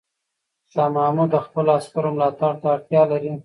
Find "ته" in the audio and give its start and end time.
2.61-2.67